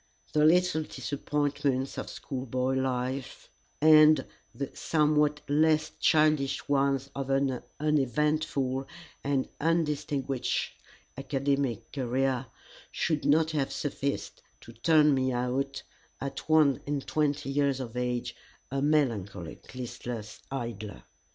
[0.33, 8.87] The little disappointments of schoolboy life, and the somewhat less childish ones of an uneventful
[9.23, 10.71] and undistinguished
[11.19, 12.47] academic career,
[12.91, 15.83] should not have sufficed to turn me out
[16.19, 18.35] at one and twenty years of age
[18.71, 21.03] a melancholic, listless idler.